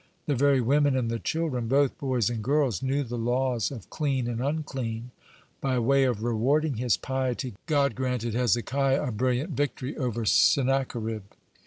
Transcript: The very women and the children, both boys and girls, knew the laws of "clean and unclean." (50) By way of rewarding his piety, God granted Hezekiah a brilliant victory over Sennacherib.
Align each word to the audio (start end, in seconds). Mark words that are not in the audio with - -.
The 0.25 0.33
very 0.33 0.61
women 0.61 0.97
and 0.97 1.11
the 1.11 1.19
children, 1.19 1.67
both 1.67 1.99
boys 1.99 2.31
and 2.31 2.43
girls, 2.43 2.81
knew 2.81 3.03
the 3.03 3.19
laws 3.19 3.69
of 3.69 3.91
"clean 3.91 4.25
and 4.27 4.41
unclean." 4.41 5.11
(50) 5.57 5.57
By 5.61 5.77
way 5.77 6.05
of 6.05 6.23
rewarding 6.23 6.77
his 6.77 6.97
piety, 6.97 7.53
God 7.67 7.93
granted 7.93 8.33
Hezekiah 8.33 9.03
a 9.03 9.11
brilliant 9.11 9.51
victory 9.51 9.95
over 9.95 10.25
Sennacherib. 10.25 11.21